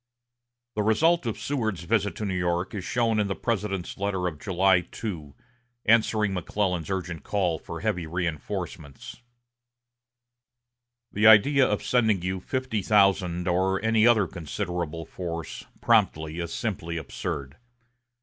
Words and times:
The 0.73 0.81
result 0.81 1.27
of 1.27 1.37
Seward's 1.39 1.83
visit 1.83 2.15
to 2.15 2.25
New 2.25 2.33
York 2.33 2.73
is 2.73 2.83
shown 2.83 3.19
in 3.19 3.27
the 3.27 3.35
President's 3.35 3.99
letter 3.99 4.25
of 4.25 4.39
July 4.39 4.81
2, 4.91 5.35
answering 5.85 6.33
McClellan's 6.33 6.89
urgent 6.89 7.21
call 7.21 7.59
for 7.59 7.81
heavy 7.81 8.07
reinforcements: 8.07 9.21
"The 11.11 11.27
idea 11.27 11.67
of 11.69 11.83
sending 11.85 12.23
you 12.23 12.39
fifty 12.39 12.81
thousand, 12.81 13.47
or 13.47 13.79
any 13.85 14.07
other 14.07 14.25
considerable 14.25 15.05
force, 15.05 15.65
promptly, 15.81 16.39
is 16.39 16.51
simply 16.51 16.97
absurd. 16.97 17.57